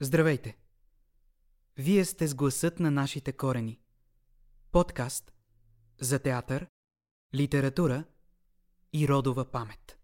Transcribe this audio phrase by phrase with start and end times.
[0.00, 0.56] Здравейте!
[1.76, 3.80] Вие сте с гласът на нашите корени.
[4.72, 5.32] Подкаст
[6.00, 6.66] за театър,
[7.34, 8.04] литература
[8.92, 9.98] и родова памет.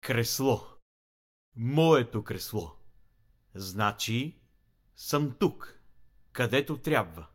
[0.00, 0.60] Кресло.
[1.56, 2.72] Моето кресло.
[3.54, 4.40] Значи
[4.96, 5.80] съм тук,
[6.32, 7.26] където трябва.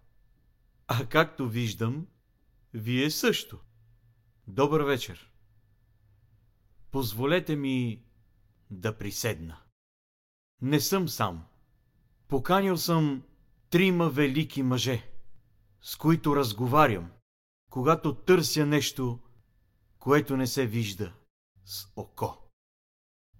[0.87, 2.07] А както виждам,
[2.73, 3.59] вие също.
[4.53, 5.31] Добър вечер.
[6.91, 8.03] Позволете ми
[8.69, 9.57] да приседна.
[10.61, 11.45] Не съм сам.
[12.27, 13.23] Поканил съм
[13.69, 15.11] трима велики мъже,
[15.81, 17.11] с които разговарям,
[17.69, 19.19] когато търся нещо,
[19.99, 21.13] което не се вижда
[21.65, 22.37] с око.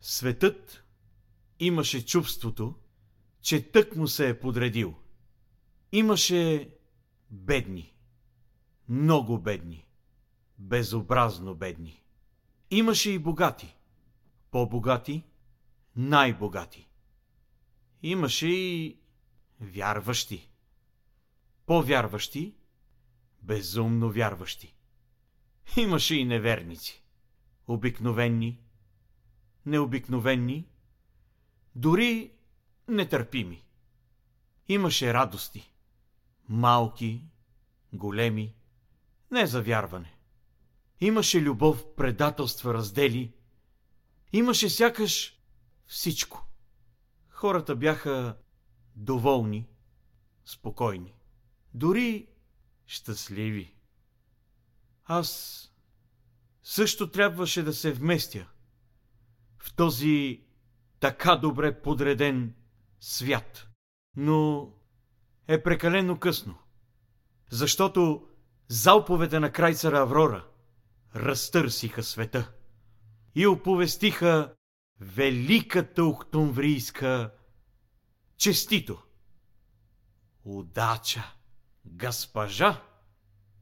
[0.01, 0.83] Светът
[1.59, 2.75] имаше чувството,
[3.41, 4.95] че тък му се е подредил.
[5.91, 6.69] Имаше
[7.29, 7.95] бедни,
[8.89, 9.90] много бедни,
[10.61, 12.03] безобразно бедни.
[12.69, 13.75] Имаше и богати,
[14.51, 15.23] по-богати,
[15.95, 16.87] най-богати.
[18.01, 18.97] Имаше и
[19.59, 20.49] вярващи,
[21.65, 22.55] по-вярващи,
[23.41, 24.75] безумно вярващи.
[25.77, 27.03] Имаше и неверници,
[27.67, 28.59] обикновенни,
[29.65, 30.67] необикновенни,
[31.75, 32.31] дори
[32.87, 33.65] нетърпими.
[34.67, 35.71] Имаше радости,
[36.47, 37.23] малки,
[37.93, 38.55] големи,
[39.31, 40.20] не за вярване.
[41.01, 43.33] Имаше любов, предателства, раздели.
[44.33, 45.39] Имаше сякаш
[45.85, 46.47] всичко.
[47.29, 48.37] Хората бяха
[48.95, 49.67] доволни,
[50.45, 51.13] спокойни,
[51.73, 52.27] дори
[52.85, 53.75] щастливи.
[55.05, 55.57] Аз
[56.63, 58.47] също трябваше да се вместя
[59.57, 60.43] в този
[60.99, 62.55] така добре подреден
[62.99, 63.67] свят.
[64.15, 64.71] Но
[65.47, 66.57] е прекалено късно,
[67.49, 68.27] защото
[68.67, 70.50] залповете на крайцара Аврора
[71.15, 72.51] разтърсиха света
[73.35, 74.55] и оповестиха
[74.99, 77.31] великата октомврийска
[78.37, 79.03] честито.
[80.43, 81.35] Удача,
[81.85, 82.81] госпожа,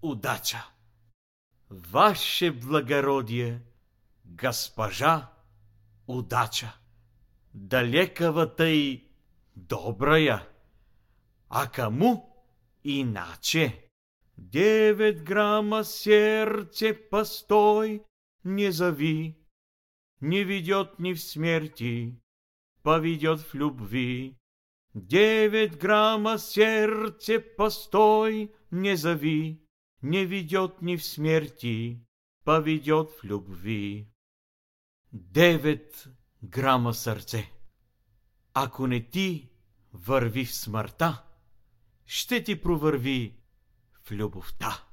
[0.01, 0.69] удача!
[1.69, 3.61] Ваше благородие,
[4.25, 5.33] госпожа,
[6.07, 6.77] удача!
[7.53, 9.07] Далекавата и
[9.55, 10.49] добрая,
[11.49, 12.43] а кому
[12.83, 13.88] иначе?
[14.39, 18.05] Девет грамма сердце постой
[18.43, 19.35] не зови,
[20.21, 22.21] Не ведет ни в смерти,
[22.81, 24.37] поведет в любви.
[24.93, 29.61] Девять грамма сердце постой не зови,
[30.01, 32.07] Не ведет ни в смерти,
[32.45, 34.07] поведет в любви.
[35.11, 36.07] Девет
[36.41, 37.51] грама сърце.
[38.53, 39.49] Ако не ти
[39.93, 41.23] върви в смъртта,
[42.05, 43.38] ще ти провърви
[44.11, 44.83] любовта.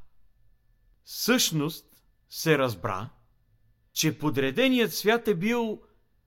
[1.04, 3.10] Същност се разбра,
[3.92, 5.82] че подреденият свят е бил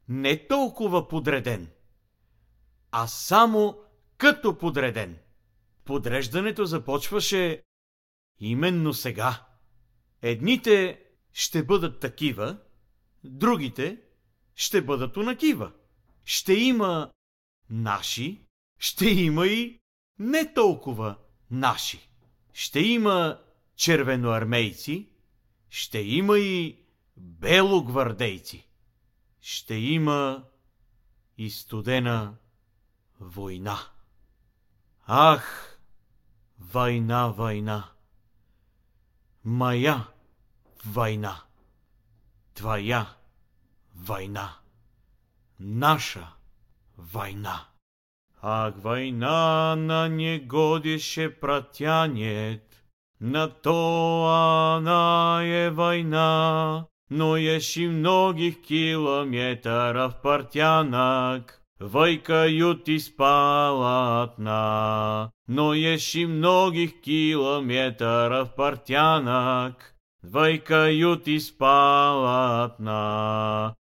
[0.08, 1.72] не толкова подреден,
[2.92, 3.80] а само
[4.18, 5.20] като подреден.
[5.86, 7.64] Подреждането започваше
[8.40, 9.46] именно сега.
[10.22, 12.58] Едните ще бъдат такива,
[13.24, 14.02] другите
[14.56, 15.72] ще бъдат унакива.
[16.26, 17.12] Ще има
[17.70, 18.46] наши,
[18.78, 19.80] ще има и
[20.20, 21.16] не толкова
[21.52, 22.09] наши.
[22.54, 23.40] Ще има
[23.76, 25.10] червеноармейци,
[25.70, 26.80] ще има и
[27.18, 28.68] белогвардейци.
[29.42, 30.44] Ще има
[31.38, 32.36] и студена
[33.20, 33.80] война.
[35.08, 35.80] Ах,
[36.60, 37.92] война, война!
[39.44, 40.08] Моя
[40.86, 41.44] война!
[42.54, 43.16] Твоя
[43.96, 44.60] война!
[45.60, 46.34] Наша
[46.98, 47.70] война!
[48.42, 52.64] Ах, война на негодище протянет,
[53.20, 64.42] на то она е война, но ещи многих километров портянок, Войкают из полотна,
[65.48, 72.90] но ещи многих километров портянок, Войкают из полотна.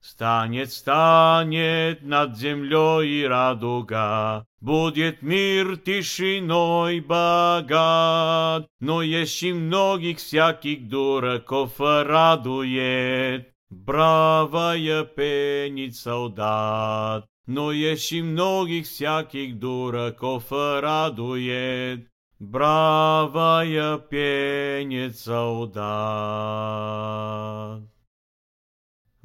[0.04, 13.48] Станет, станет над землей радуга, Будет мир тишиной богат, Но еще многих всяких дураков радует.
[13.70, 22.10] Бравая пенит солдат, Но еще многих всяких дураков радует.
[22.38, 25.84] Бравая пенит солдат.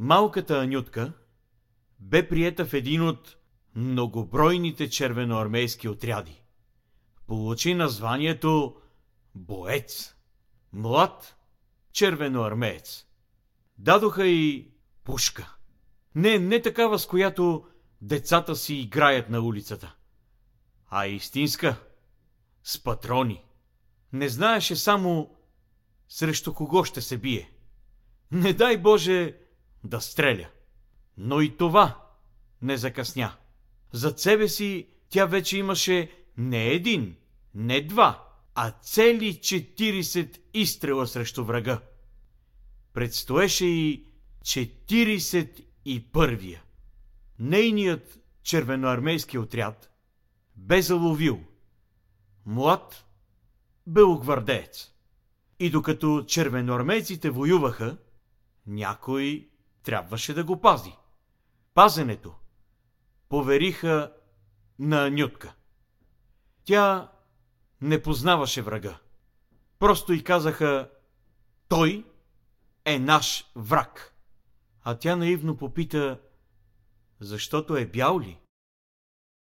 [0.02, 1.14] Малката Анютка
[2.00, 3.38] бе приета в един от
[3.76, 6.44] многобройните червеноармейски отряди.
[7.28, 8.76] Получи названието
[9.36, 10.16] Боец.
[10.74, 11.38] Млад,
[11.92, 13.06] червеноармеец.
[13.78, 14.72] Дадоха и
[15.04, 15.56] пушка.
[16.16, 17.68] Не, не такава, с която
[18.02, 19.96] децата си играят на улицата,
[20.90, 21.76] а истинска,
[22.64, 23.44] с патрони.
[24.14, 25.36] Не знаеше само
[26.10, 27.52] срещу кого ще се бие.
[28.32, 29.38] Не дай Боже
[29.84, 30.48] да стреля.
[31.18, 32.06] Но и това
[32.62, 33.36] не закъсня.
[33.92, 37.16] Зад себе си тя вече имаше не един,
[37.56, 41.82] не два, а цели 40 изстрела срещу врага.
[42.94, 44.06] Предстоеше и
[44.44, 46.64] 41-я.
[47.40, 49.92] Нейният червеноармейски отряд
[50.56, 51.40] бе заловил
[52.46, 53.06] млад
[53.88, 54.92] белогвардеец.
[55.60, 57.98] И докато червеноармейците воюваха,
[58.68, 59.49] някой
[59.84, 60.96] трябваше да го пази.
[61.74, 62.36] Пазенето
[63.30, 64.14] повериха
[64.80, 65.54] на Нютка.
[66.64, 67.12] Тя
[67.82, 69.00] не познаваше врага.
[69.80, 70.90] Просто й казаха
[71.68, 72.06] «Той
[72.86, 74.16] е наш враг».
[74.84, 76.20] А тя наивно попита
[77.20, 78.40] «Защото е бял ли?»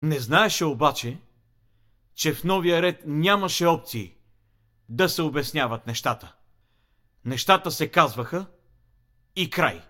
[0.02, 1.22] Не знаеше обаче,
[2.16, 4.16] че в новия ред нямаше опции
[4.90, 6.36] да се обясняват нещата.
[7.26, 8.46] Нещата се казваха
[9.36, 9.86] и край.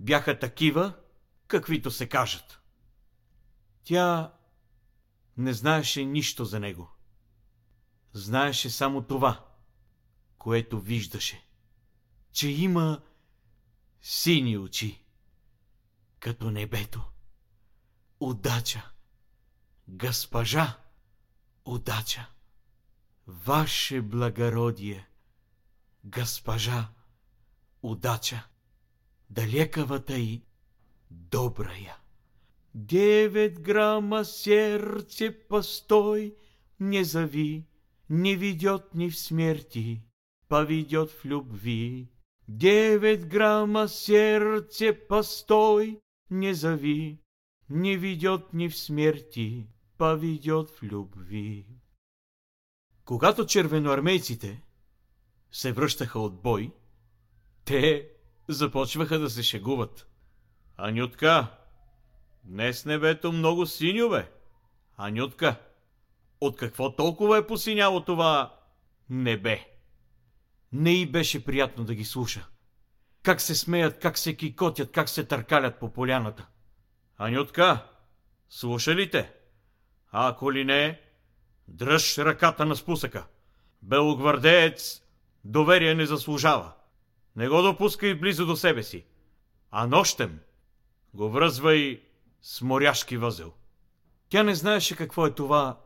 [0.00, 0.94] Бяха такива,
[1.46, 2.60] каквито се кажат.
[3.84, 4.34] Тя
[5.36, 6.90] не знаеше нищо за него.
[8.12, 9.46] Знаеше само това,
[10.38, 11.46] което виждаше,
[12.32, 13.02] че има
[14.00, 15.04] сини очи,
[16.20, 17.04] като небето.
[18.20, 18.90] Удача,
[19.88, 20.78] госпожа,
[21.64, 22.26] удача,
[23.26, 25.08] ваше благородие,
[26.04, 26.88] госпожа,
[27.82, 28.49] удача,
[29.30, 30.42] далекавата и
[31.10, 31.96] добрая.
[32.74, 36.36] Девет грамма сердце постой
[36.78, 37.66] не зови,
[38.08, 40.04] не ведет ни в смерти,
[40.48, 42.08] поведет в любви.
[42.48, 47.20] Девять грамма сердце постой не зови,
[47.68, 51.66] не ведет ни в смерти, поведет в любви.
[53.04, 54.62] Когато червеноармейците
[55.50, 56.72] се връщаха от бой,
[57.64, 58.09] те
[58.52, 60.06] започваха да се шегуват.
[60.76, 61.46] Анютка,
[62.44, 64.30] днес небето много синьо бе.
[64.96, 65.56] Анютка,
[66.40, 68.54] от какво толкова е посиняло това
[69.10, 69.66] небе?
[70.72, 72.46] Не и беше приятно да ги слуша.
[73.22, 76.46] Как се смеят, как се кикотят, как се търкалят по поляната.
[77.18, 77.86] Анютка,
[78.48, 79.32] слуша ли те?
[80.12, 81.00] А ако ли не,
[81.68, 83.26] дръж ръката на спусъка.
[83.82, 85.02] Белогвардеец
[85.44, 86.72] доверие не заслужава.
[87.36, 89.04] Не го допускай близо до себе си.
[89.70, 90.40] А нощем
[91.14, 92.02] го връзвай
[92.42, 93.52] с моряшки възел.
[94.28, 95.80] Тя не знаеше какво е това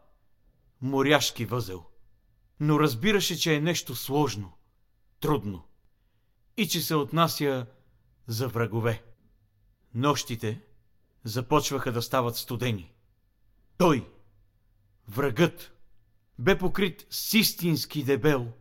[0.81, 1.85] моряшки възел,
[2.61, 4.52] но разбираше, че е нещо сложно,
[5.20, 5.64] трудно
[6.56, 7.67] и че се отнася
[8.26, 9.02] за врагове.
[9.94, 10.61] Нощите
[11.25, 12.93] започваха да стават студени.
[13.76, 14.08] Той,
[15.08, 15.73] врагът,
[16.38, 18.52] бе покрит с истински дебел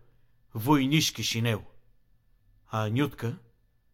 [0.56, 1.64] войнишки шинел.
[2.76, 3.38] А Нютка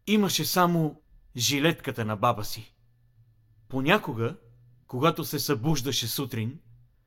[0.08, 1.02] имаше само
[1.38, 2.74] жилетката на баба си.
[3.68, 4.36] Понякога,
[4.88, 6.60] когато се събуждаше сутрин,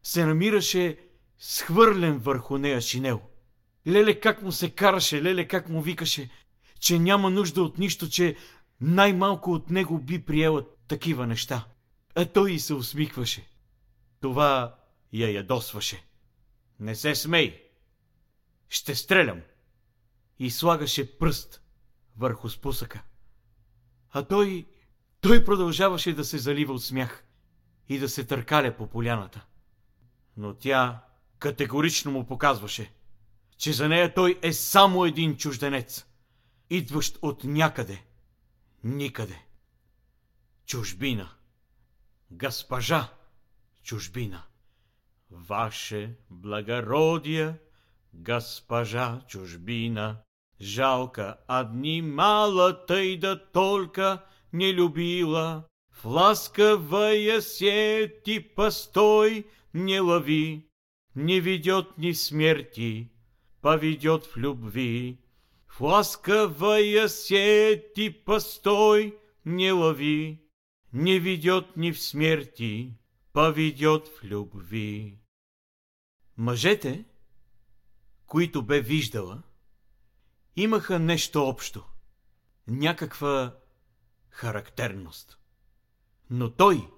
[0.02, 0.98] се намираше
[1.38, 3.22] схвърлен върху нея шинел.
[3.86, 6.30] Леле как му се караше, леле как му викаше,
[6.80, 8.36] че няма нужда от нищо, че
[8.80, 11.66] най-малко от него би приела такива неща.
[12.14, 13.48] А той и се усмихваше.
[14.20, 14.76] Това
[15.12, 16.04] я ядосваше.
[16.80, 17.62] Не се смей!
[18.68, 19.40] Ще стрелям!
[20.38, 21.61] И слагаше пръст
[22.16, 23.02] върху спусъка.
[24.10, 24.66] А той,
[25.20, 27.24] той продължаваше да се залива от смях
[27.88, 29.46] и да се търкаля по поляната.
[30.36, 31.04] Но тя
[31.38, 32.92] категорично му показваше,
[33.56, 36.06] че за нея той е само един чужденец,
[36.70, 38.04] идващ от някъде,
[38.84, 39.42] никъде.
[40.66, 41.30] Чужбина.
[42.30, 43.12] Госпожа
[43.82, 44.42] чужбина.
[45.30, 47.58] Ваше благородие,
[48.14, 50.22] госпожа чужбина,
[50.62, 60.70] жалка одни мало тъй да только не любила, в ласковая сети постой не лови,
[61.14, 63.12] не ведет ни смерти,
[63.60, 65.18] поведет в любви.
[65.66, 70.38] В ласковая сети постой не лови,
[70.92, 72.98] не ведет ни в смерти,
[73.32, 75.18] поведет в любви.
[76.36, 77.04] Мъжете,
[78.26, 79.42] които бе виждала,
[80.56, 81.84] имаха нещо общо,
[82.66, 83.56] някаква
[84.28, 85.38] характерност.
[86.30, 86.90] Но той,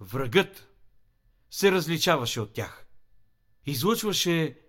[0.00, 0.68] врагът,
[1.50, 2.86] се различаваше от тях.
[3.66, 4.60] Излъчваше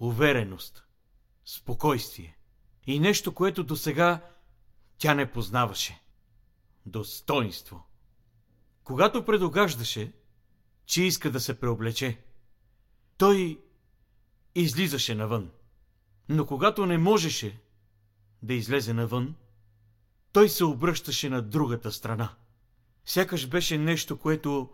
[0.00, 0.86] увереност,
[1.44, 2.38] спокойствие,
[2.86, 4.30] и нещо, което до сега
[4.98, 6.02] тя не познаваше.
[6.86, 7.86] Достоинство.
[8.84, 10.12] Когато предогаждаше,
[10.86, 12.20] че иска да се преоблече,
[13.16, 13.60] той
[14.54, 15.50] излизаше навън.
[16.32, 17.60] Но когато не можеше
[18.42, 19.34] да излезе навън,
[20.32, 22.34] той се обръщаше на другата страна.
[23.04, 24.70] Сякаш беше нещо, което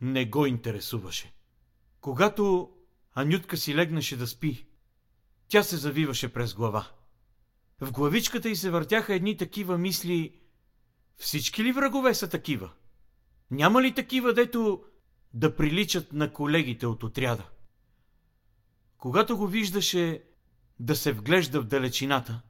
[0.00, 1.32] не го интересуваше.
[2.00, 2.70] Когато
[3.14, 4.66] Анютка си легнеше да спи,
[5.48, 6.86] тя се завиваше през глава.
[7.80, 10.40] В главичката й се въртяха едни такива мисли.
[11.16, 12.70] Всички ли врагове са такива?
[13.50, 14.84] Няма ли такива, дето
[15.34, 17.44] да приличат на колегите от отряда?
[18.98, 20.22] Когато го виждаше
[20.78, 22.40] да се вглежда в далечината,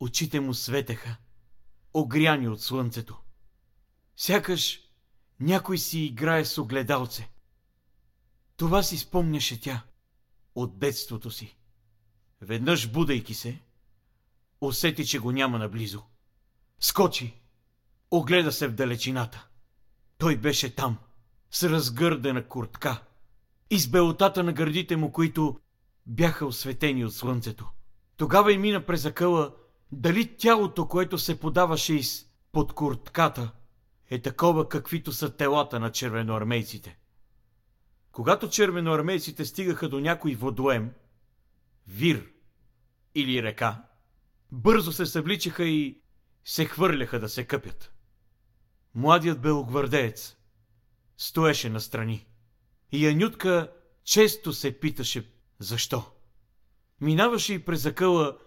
[0.00, 1.16] очите му светеха,
[1.94, 3.18] огряни от слънцето.
[4.16, 4.80] Сякаш
[5.40, 7.30] някой си играе с огледалце.
[8.56, 9.82] Това си спомняше тя
[10.54, 11.56] от детството си.
[12.40, 13.60] Веднъж будейки се,
[14.60, 16.02] усети, че го няма наблизо.
[16.80, 17.34] Скочи,
[18.10, 19.46] огледа се в далечината.
[20.18, 20.98] Той беше там,
[21.50, 23.02] с разгърдена куртка,
[23.72, 25.60] и с белотата на гърдите му, които
[26.06, 27.70] бяха осветени от слънцето.
[28.16, 29.54] Тогава и мина през акъла,
[29.92, 33.52] дали тялото, което се подаваше из под куртката,
[34.10, 36.98] е такова, каквито са телата на червеноармейците.
[38.12, 40.90] Когато червеноармейците стигаха до някой водоем,
[41.86, 42.28] вир
[43.14, 43.84] или река,
[44.52, 46.00] бързо се съвличаха и
[46.44, 47.92] се хвърляха да се къпят.
[48.94, 50.36] Младият белогвардеец
[51.16, 52.26] стоеше настрани.
[52.92, 53.72] И Анютка
[54.04, 55.32] често се питаше
[55.62, 56.12] защо.
[57.00, 58.38] Минаваше и през закъла,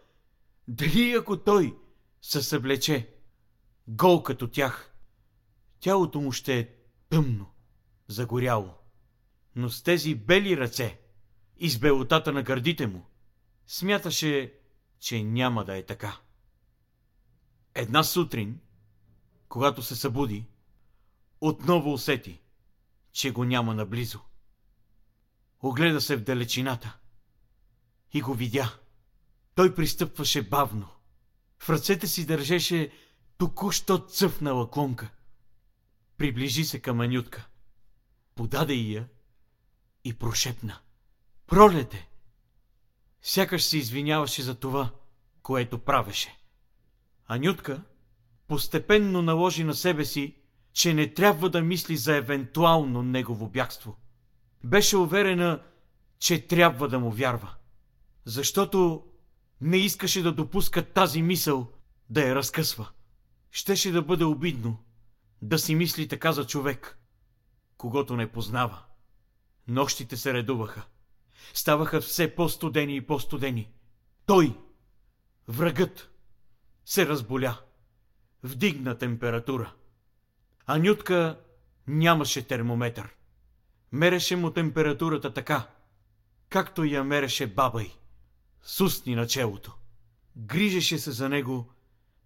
[0.67, 1.77] дали ако той
[2.21, 3.13] се съблече,
[3.87, 4.93] гол като тях,
[5.79, 6.69] тялото му ще е
[7.09, 7.53] тъмно,
[8.07, 8.73] загоряло.
[9.55, 10.99] Но с тези бели ръце
[11.57, 13.05] и с белотата на гърдите му,
[13.67, 14.53] смяташе,
[14.99, 16.17] че няма да е така.
[17.75, 18.59] Една сутрин,
[19.49, 20.45] когато се събуди,
[21.41, 22.41] отново усети,
[23.11, 24.19] че го няма наблизо.
[25.61, 26.97] Огледа се в далечината
[28.15, 28.77] и го видя.
[29.55, 30.87] Той пристъпваше бавно.
[31.59, 32.91] В ръцете си държеше
[33.37, 35.09] току-що цъфнала клонка.
[36.17, 37.47] Приближи се към Анютка.
[38.35, 39.07] Подаде я
[40.03, 40.79] и прошепна.
[41.47, 42.09] Пролете!
[43.21, 44.89] Сякаш се извиняваше за това,
[45.41, 46.37] което правеше.
[47.27, 47.81] Анютка
[48.47, 50.35] постепенно наложи на себе си,
[50.73, 53.97] че не трябва да мисли за евентуално негово бягство.
[54.63, 55.63] Беше уверена,
[56.19, 57.55] че трябва да му вярва.
[58.25, 59.05] Защото
[59.61, 61.71] не искаше да допуска тази мисъл
[62.09, 62.89] да я разкъсва.
[63.51, 64.85] Щеше да бъде обидно
[65.41, 66.99] да си мисли така за човек,
[67.77, 68.83] когато не познава.
[69.67, 70.85] Нощите се редуваха.
[71.53, 73.71] Ставаха все по-студени и по-студени.
[74.25, 74.57] Той,
[75.47, 76.11] врагът,
[76.85, 77.61] се разболя.
[78.43, 79.73] Вдигна температура.
[80.65, 81.39] Анютка
[81.87, 83.15] нямаше термометър.
[83.91, 85.69] Мереше му температурата така,
[86.49, 87.91] както я мереше баба й.
[88.67, 89.75] Сусни на челото.
[90.37, 91.71] Грижеше се за него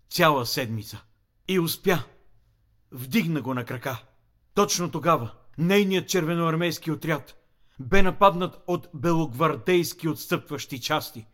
[0.09, 1.03] цяла седмица.
[1.47, 2.03] И успя.
[2.91, 4.03] Вдигна го на крака.
[4.53, 7.35] Точно тогава нейният червеноармейски отряд
[7.79, 11.27] бе нападнат от белогвардейски отстъпващи части.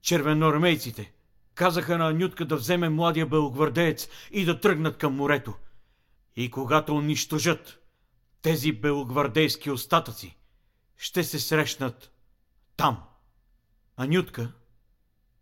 [0.00, 1.12] Червеноармейците
[1.54, 5.54] казаха на Анютка да вземе младия белогвардеец и да тръгнат към морето.
[6.36, 7.78] И когато унищожат
[8.42, 10.38] тези белогвардейски остатъци,
[10.96, 12.12] ще се срещнат
[12.76, 13.02] там.
[13.96, 14.52] Анютка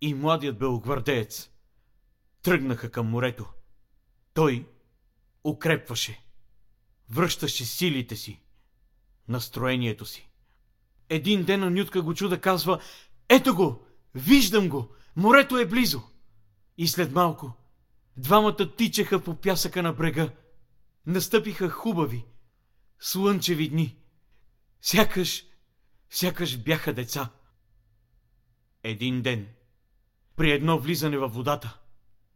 [0.01, 1.51] и младият белогвардеец
[2.43, 3.47] тръгнаха към морето.
[4.35, 4.69] Той
[5.45, 6.25] укрепваше,
[7.11, 8.41] връщаше силите си,
[9.29, 10.29] настроението си.
[11.09, 12.81] Един ден Анютка го чуда казва,
[13.29, 16.03] ето го, виждам го, морето е близо.
[16.79, 17.53] И след малко
[18.17, 20.31] двамата тичаха по пясъка на брега.
[21.07, 22.25] Настъпиха хубави,
[22.99, 23.97] слънчеви дни.
[24.81, 25.45] Сякаш,
[26.11, 27.31] сякаш бяха деца.
[28.85, 29.49] Един ден,
[30.37, 31.79] при едно влизане във водата,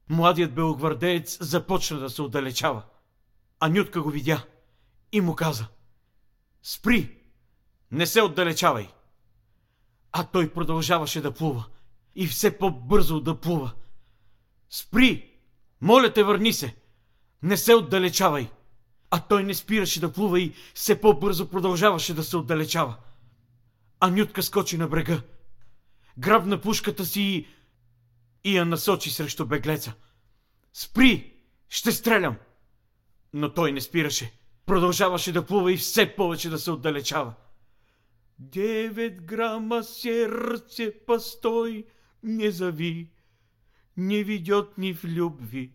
[0.09, 2.83] младият белогвардеец започна да се отдалечава.
[3.61, 4.47] Анютка го видя
[5.13, 5.67] и му каза
[6.63, 7.17] Спри!
[7.91, 8.89] Не се отдалечавай!
[10.13, 11.67] А той продължаваше да плува
[12.15, 13.73] и все по-бързо да плува.
[14.71, 15.31] Спри!
[15.81, 16.77] Моля те, върни се!
[17.43, 18.51] Не се отдалечавай!
[19.11, 22.97] А той не спираше да плува и все по-бързо продължаваше да се отдалечава.
[24.01, 25.23] Анютка скочи на брега,
[26.19, 27.47] грабна пушката си
[28.45, 28.57] и...
[28.57, 29.95] я насочи срещу беглеца.
[30.73, 31.35] Спри!
[31.69, 32.37] Ще стрелям!
[33.33, 34.33] Но той не спираше.
[34.67, 37.35] Продължаваше да плува и все повече да се отдалечава.
[38.39, 41.85] Девет грама сърце, постой,
[42.23, 43.11] не зави.
[43.97, 45.73] не видят ни в любви,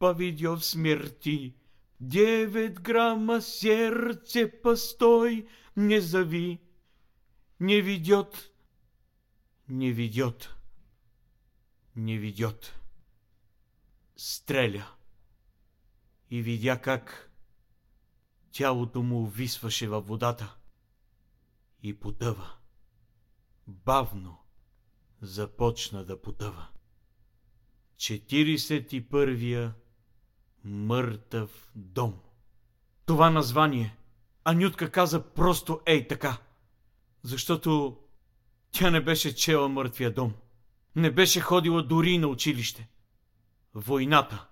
[0.00, 1.54] видя в смерти.
[2.00, 5.46] Девет грама сердце постой
[5.76, 6.58] не зави,
[7.60, 8.50] не видят,
[9.68, 10.56] не видят,
[11.96, 12.80] не видят.
[14.16, 14.86] Стреля.
[16.30, 17.30] И видя как
[18.52, 20.56] тялото му увисваше във водата
[21.82, 22.50] и потъва.
[23.66, 24.38] Бавно
[25.20, 26.66] започна да потъва.
[27.96, 29.74] 41-я
[30.64, 32.20] мъртъв дом.
[33.06, 33.96] Това название
[34.44, 36.38] Анютка каза просто ей така,
[37.22, 38.00] защото
[38.70, 40.34] тя не беше чела мъртвия дом.
[40.96, 42.88] Не беше ходила дори на училище.
[43.74, 44.46] Войната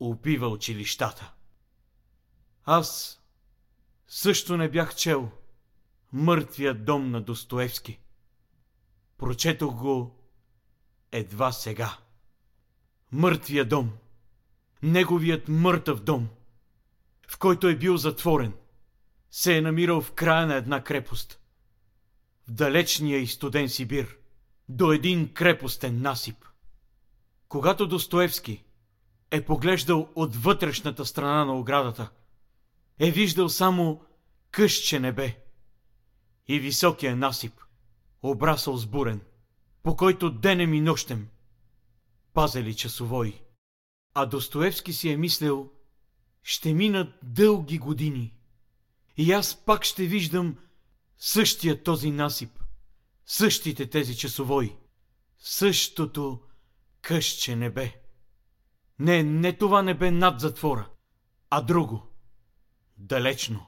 [0.00, 1.32] убива училищата.
[2.64, 3.20] Аз
[4.08, 5.30] също не бях чел
[6.12, 7.98] мъртвия дом на Достоевски.
[9.18, 10.18] Прочетох го
[11.12, 11.98] едва сега.
[13.12, 13.92] Мъртвия дом.
[14.82, 16.28] Неговият мъртъв дом,
[17.28, 18.52] в който е бил затворен,
[19.30, 21.40] се е намирал в края на една крепост.
[22.48, 24.18] В далечния и студен Сибир,
[24.68, 26.36] до един крепостен насип.
[27.48, 28.64] Когато Достоевски
[29.30, 32.10] е поглеждал от вътрешната страна на оградата,
[32.98, 34.04] е виждал само
[34.50, 35.38] къщче небе
[36.48, 37.52] и високия насип,
[38.22, 39.20] обрасъл с бурен,
[39.82, 41.28] по който денем и нощем
[42.32, 43.40] пазели часовой.
[44.14, 45.70] А Достоевски си е мислил,
[46.42, 48.34] ще минат дълги години
[49.16, 50.56] и аз пак ще виждам
[51.18, 52.58] същия този насип,
[53.26, 54.76] същите тези часовой,
[55.38, 56.42] същото
[57.02, 58.00] къщче небе.
[58.98, 60.90] Не, не това небе над затвора,
[61.50, 62.02] а друго,
[62.96, 63.66] далечно,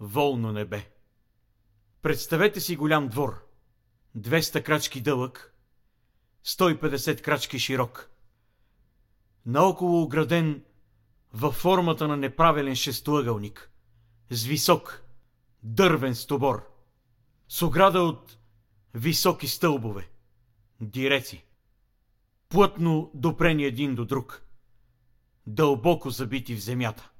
[0.00, 0.90] волно небе.
[2.02, 3.48] Представете си голям двор,
[4.16, 5.54] 200 крачки дълъг,
[6.46, 8.10] 150 крачки широк.
[9.46, 10.64] Наоколо ограден
[11.32, 13.70] във формата на неправилен шестоъгълник,
[14.30, 15.02] с висок,
[15.62, 16.77] дървен стобор,
[17.48, 18.38] с ограда от
[18.94, 20.08] високи стълбове,
[20.80, 21.44] диреци,
[22.48, 24.42] плътно допрени един до друг,
[25.46, 27.10] дълбоко забити в земята.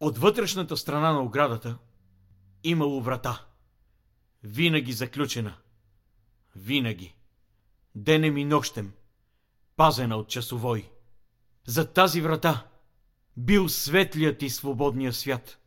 [0.00, 1.78] От вътрешната страна на оградата
[2.64, 3.46] имало врата,
[4.42, 5.54] винаги заключена,
[6.56, 7.14] винаги
[7.94, 8.92] денем и нощем,
[9.76, 10.90] пазена от часовой.
[11.66, 12.66] За тази врата
[13.36, 15.58] бил светлият и свободния свят.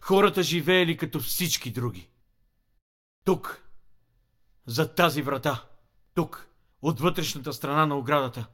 [0.00, 2.09] Хората живеели като всички други.
[3.30, 3.62] Тук,
[4.66, 5.64] за тази врата,
[6.14, 6.48] тук,
[6.82, 8.46] от вътрешната страна на оградата,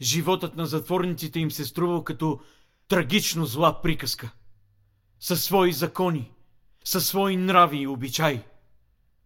[0.00, 2.40] животът на затворниците им се струвал като
[2.88, 4.34] трагично зла приказка.
[5.20, 6.32] Със свои закони,
[6.84, 8.42] със свои нрави и обичаи.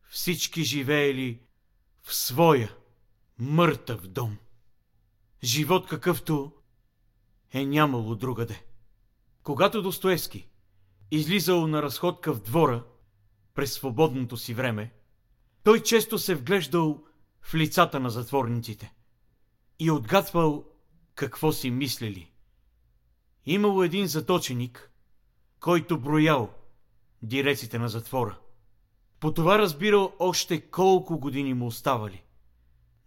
[0.08, 1.42] Всички живеели
[2.02, 2.74] в своя
[3.38, 4.36] мъртъв дом.
[5.44, 6.52] Живот какъвто
[7.52, 8.64] е нямало другаде.
[9.42, 10.48] Когато Достоевски
[11.10, 12.84] излизал на разходка в двора
[13.60, 14.92] през свободното си време,
[15.62, 17.04] той често се вглеждал
[17.42, 18.92] в лицата на затворниците
[19.78, 20.64] и отгадвал
[21.14, 22.30] какво си мислели.
[23.46, 24.90] Имало един заточеник,
[25.60, 26.50] който броял
[27.22, 28.38] диреците на затвора.
[29.20, 32.22] По това разбирал още колко години му оставали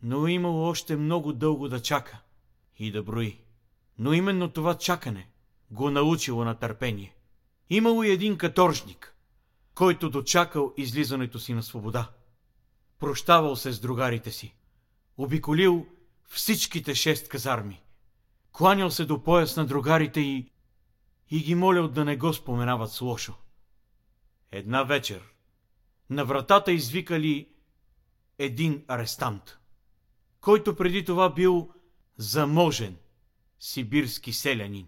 [0.03, 2.21] но имало още много дълго да чака
[2.77, 3.39] и да брои.
[3.97, 5.29] Но именно това чакане
[5.71, 7.15] го научило на търпение.
[7.69, 9.12] Имало и един каторжник,
[9.75, 12.11] който дочакал излизането си на свобода.
[12.99, 14.55] Прощавал се с другарите си.
[15.17, 15.85] Обиколил
[16.27, 17.83] всичките шест казарми.
[18.51, 20.51] Кланял се до пояс на другарите и...
[21.29, 23.33] и ги молял да не го споменават с лошо.
[24.51, 25.21] Една вечер
[26.09, 27.49] на вратата извикали
[28.39, 29.57] един арестант
[30.43, 31.69] който преди това бил
[32.17, 32.97] заможен
[33.59, 34.87] сибирски селянин.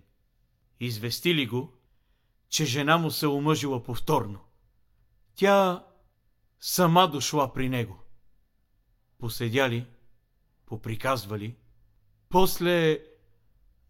[0.79, 1.73] Известили го,
[2.49, 4.39] че жена му се омъжила повторно.
[5.35, 5.85] Тя
[6.59, 7.99] сама дошла при него.
[9.17, 9.87] Поседяли,
[10.65, 11.55] поприказвали,
[12.29, 13.03] после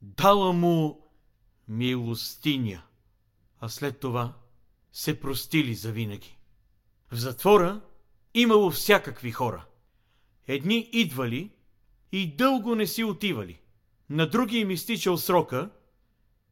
[0.01, 1.09] дала му
[1.67, 2.83] милостиня,
[3.59, 4.33] а след това
[4.91, 6.37] се простили завинаги.
[7.11, 7.81] В затвора
[8.33, 9.65] имало всякакви хора.
[10.47, 11.51] Едни идвали
[12.11, 13.59] и дълго не си отивали.
[14.09, 15.69] На други им изтичал срока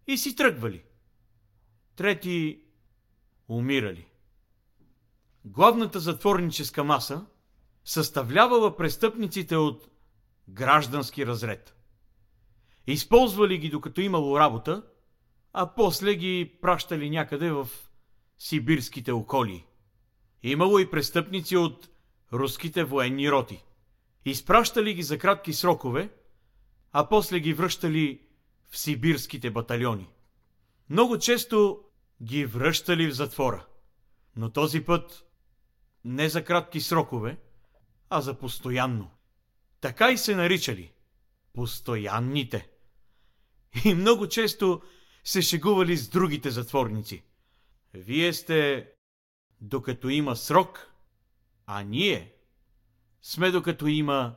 [0.07, 0.83] и си тръгвали.
[1.95, 2.63] Трети
[3.47, 4.07] умирали.
[5.45, 7.25] Главната затворническа маса
[7.85, 9.87] съставлявала престъпниците от
[10.49, 11.75] граждански разред.
[12.87, 14.83] Използвали ги докато имало работа,
[15.53, 17.69] а после ги пращали някъде в
[18.37, 19.65] сибирските околии.
[20.43, 21.89] Имало и престъпници от
[22.33, 23.63] руските военни роти.
[24.25, 26.09] Изпращали ги за кратки срокове
[26.93, 28.21] а после ги връщали
[28.69, 30.09] в сибирските батальони.
[30.89, 31.79] Много често
[32.23, 33.65] ги връщали в затвора,
[34.35, 35.25] но този път
[36.03, 37.37] не за кратки срокове,
[38.09, 39.11] а за постоянно.
[39.81, 40.93] Така и се наричали–
[41.53, 42.69] постоянните.
[43.85, 44.81] И много често
[45.23, 47.23] се шегували с другите затворници.
[47.93, 48.89] Вие сте
[49.61, 50.91] докато има срок,
[51.65, 52.33] а ние
[53.21, 54.35] сме докато има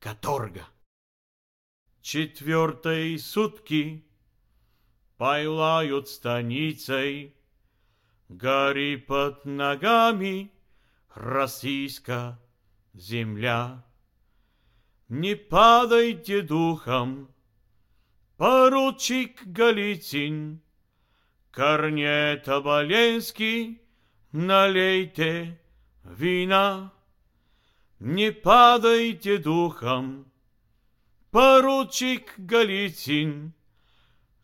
[0.00, 0.66] каторга.
[2.02, 4.02] Четвъртай сутки
[5.18, 7.34] пайлают станицей,
[8.30, 10.53] Гори под ногами
[11.14, 12.38] российска
[12.94, 13.84] земля.
[15.08, 17.28] Не падайте духом,
[18.36, 20.60] поручик Голицын,
[21.50, 23.80] Корнета Боленский,
[24.32, 25.60] налейте
[26.04, 26.92] вина.
[28.00, 30.26] Не падайте духом,
[31.30, 33.52] поручик Голицын,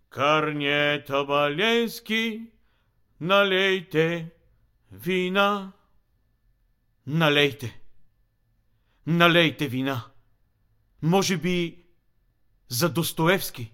[0.09, 2.52] Корнета Боленский,
[3.18, 4.33] налейте
[4.90, 5.74] вина.
[7.12, 7.81] Налейте,
[9.07, 10.11] налейте вина.
[11.03, 11.85] Може би
[12.68, 13.73] за Достоевски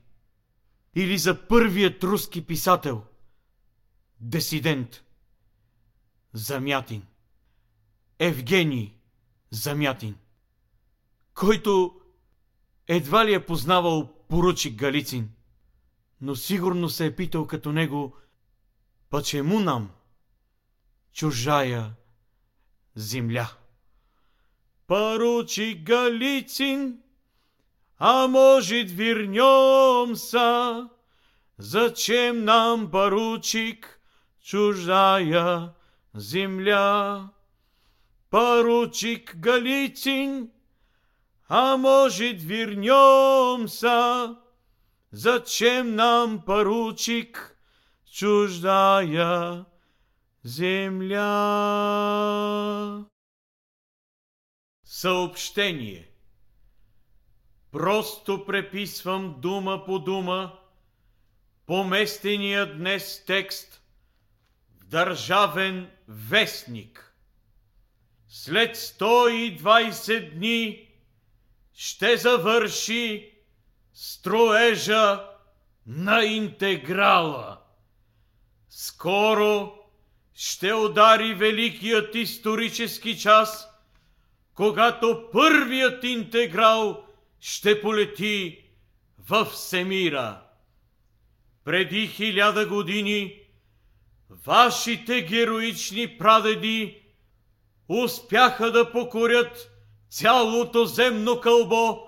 [0.94, 3.04] или за първият руски писател,
[4.20, 5.04] десидент,
[6.32, 7.06] Замятин,
[8.18, 8.98] Евгений
[9.50, 10.16] Замятин,
[11.34, 12.00] който
[12.88, 15.30] едва ли е познавал поручик Галицин,
[16.20, 18.16] но сигурно се е питал като него,
[19.10, 19.90] почему нам
[21.12, 21.94] чужая
[22.96, 23.48] земля?
[24.86, 27.02] Поручик Галицин,
[27.98, 30.88] а может вернемся?
[31.56, 34.00] Зачем нам, поручик,
[34.42, 35.74] чужая
[36.14, 37.30] земля?
[38.30, 40.50] Поручик Голицын,
[41.48, 44.36] а может вернемся?
[45.10, 47.56] Зачем нам, поручик,
[48.04, 49.75] чуждая земля?
[54.84, 56.10] Съобщение
[57.72, 60.58] Просто преписвам дума по дума
[61.66, 63.82] поместения днес текст
[64.80, 67.14] в Държавен вестник.
[68.28, 70.88] След 120 дни
[71.74, 73.34] ще завърши
[73.92, 75.30] строежа
[75.86, 77.60] на интеграла.
[78.68, 79.75] Скоро
[80.36, 83.68] ще удари великият исторически час,
[84.54, 87.04] когато първият интеграл
[87.40, 88.64] ще полети
[89.28, 90.40] в Всемира.
[91.64, 93.40] Преди хиляда години
[94.46, 97.02] вашите героични прадеди
[97.88, 99.70] успяха да покорят
[100.08, 101.98] цялото земно кълбо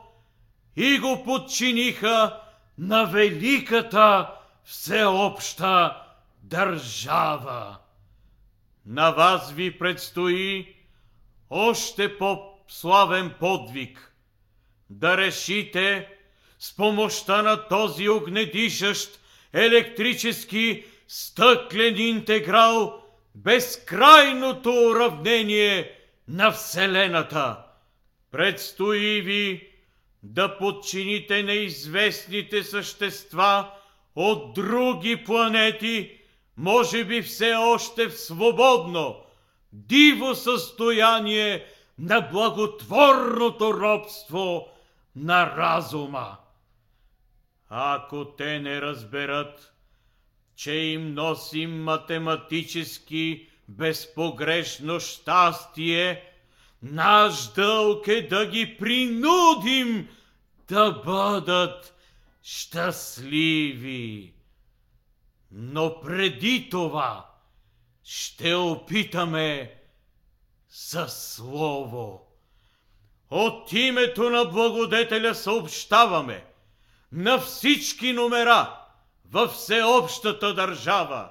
[0.76, 2.40] и го подчиниха
[2.78, 4.30] на великата
[4.64, 6.02] всеобща
[6.42, 7.78] държава.
[8.90, 10.74] На вас ви предстои
[11.50, 14.12] още по-славен подвиг
[14.90, 16.08] да решите
[16.58, 19.20] с помощта на този огнедишащ
[19.52, 23.02] електрически стъклен интеграл
[23.34, 25.92] безкрайното уравнение
[26.28, 27.56] на Вселената.
[28.30, 29.68] Предстои ви
[30.22, 33.70] да подчините неизвестните същества
[34.16, 36.17] от други планети,
[36.58, 39.16] може би все още в свободно,
[39.72, 41.64] диво състояние
[41.98, 44.68] на благотворното робство
[45.16, 46.36] на разума.
[47.68, 49.74] Ако те не разберат,
[50.56, 56.22] че им носим математически безпогрешно щастие,
[56.82, 60.08] наш дълг е да ги принудим
[60.68, 61.94] да бъдат
[62.42, 64.37] щастливи.
[65.50, 67.30] Но преди това
[68.04, 69.74] ще опитаме
[70.68, 72.28] със слово.
[73.30, 76.44] От името на благодетеля съобщаваме
[77.12, 78.78] на всички номера
[79.30, 81.30] във всеобщата държава.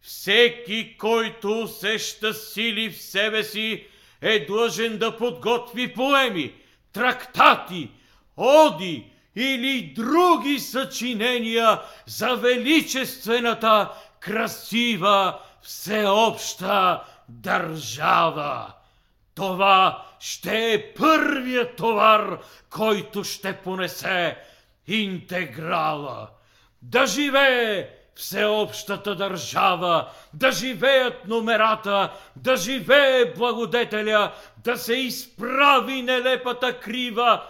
[0.00, 3.86] Всеки, който усеща сили в себе си,
[4.20, 6.54] е длъжен да подготви поеми,
[6.92, 7.90] трактати,
[8.36, 18.72] оди или други съчинения за величествената, красива, всеобща държава.
[19.34, 22.38] Това ще е първият товар,
[22.70, 24.36] който ще понесе
[24.86, 26.28] интеграла.
[26.82, 34.32] Да живее всеобщата държава, да живеят номерата, да живее благодетеля,
[34.64, 37.42] да се изправи нелепата крива,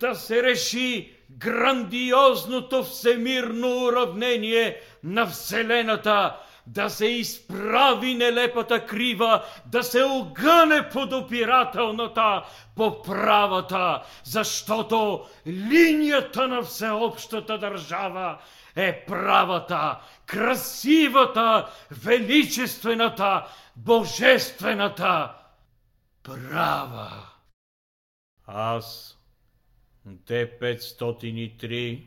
[0.00, 10.02] да се реши грандиозното всемирно уравнение на Вселената, да се изправи нелепата крива, да се
[10.02, 12.44] огъне подопирателната
[12.76, 18.38] по правата, защото линията на всеобщата държава
[18.76, 25.32] е правата, красивата, величествената, божествената
[26.22, 27.10] права.
[28.46, 29.17] Аз,
[30.08, 32.02] Д-503,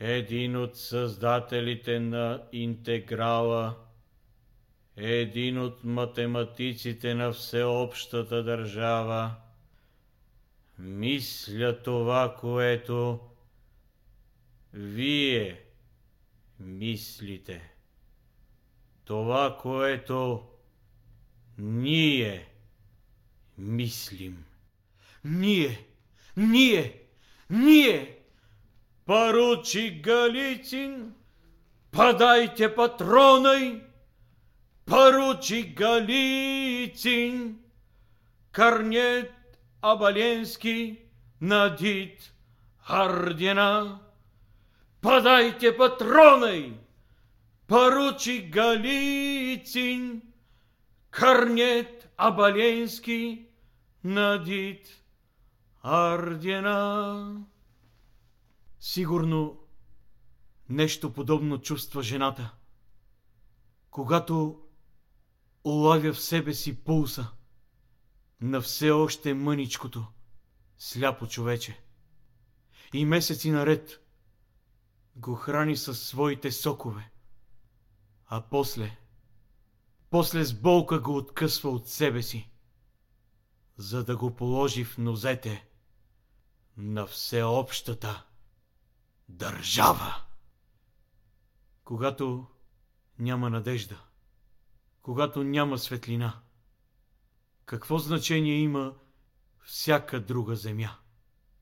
[0.00, 3.76] един от създателите на интеграла,
[4.96, 9.34] един от математиците на всеобщата държава,
[10.78, 13.20] мисля това, което
[14.72, 15.60] вие
[16.60, 17.72] мислите.
[19.04, 20.48] Това, което
[21.58, 22.48] ние
[23.58, 24.44] мислим.
[25.24, 25.85] Ние,
[26.36, 27.02] ние,
[27.48, 28.18] ние,
[29.04, 31.14] поручик Галицин,
[31.90, 33.82] подайте патроной,
[34.84, 37.58] поручик Галицин,
[38.52, 39.32] Корнет
[39.80, 41.00] Абаленский,
[41.40, 42.32] Надит
[42.88, 44.00] Ордена.
[45.00, 46.76] Подайте патроной,
[47.66, 50.22] поручик Галицин,
[51.10, 53.50] Корнет Абаленский,
[54.02, 54.88] Надит
[55.88, 57.46] Ардена.
[58.80, 59.58] Сигурно
[60.68, 62.54] нещо подобно чувства жената,
[63.90, 64.62] когато
[65.64, 67.30] улавя в себе си пулса
[68.40, 70.06] на все още мъничкото,
[70.78, 71.80] сляпо човече.
[72.94, 74.06] И месеци наред
[75.16, 77.10] го храни със своите сокове,
[78.26, 78.98] а после,
[80.10, 82.50] после с болка го откъсва от себе си,
[83.76, 85.66] за да го положи в нозете
[86.76, 88.26] на всеобщата
[89.28, 90.14] държава.
[91.84, 92.46] Когато
[93.18, 94.00] няма надежда,
[95.02, 96.40] когато няма светлина,
[97.64, 98.94] какво значение има
[99.64, 100.96] всяка друга земя,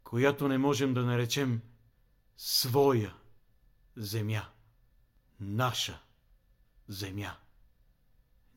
[0.05, 1.61] която не можем да наречем
[2.37, 3.15] своя
[3.97, 4.49] земя,
[5.41, 6.01] наша
[6.89, 7.37] земя.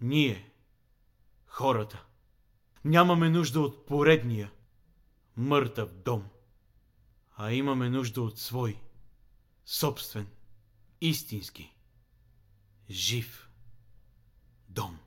[0.02, 0.52] Ние,
[1.46, 2.06] хората,
[2.86, 4.52] нямаме нужда от поредния
[5.38, 6.30] мъртъв дом,
[7.40, 8.80] а имаме нужда от свой,
[9.66, 10.28] собствен,
[11.02, 11.76] истински,
[12.90, 13.50] жив
[14.70, 14.98] дом.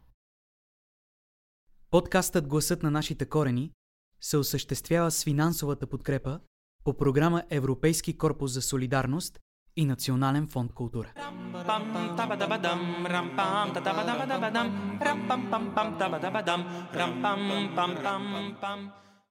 [1.90, 3.73] Подкастът Гласът на нашите корени
[4.21, 6.40] се осъществява с финансовата подкрепа
[6.85, 9.38] по програма Европейски корпус за солидарност
[9.77, 11.12] и Национален фонд култура.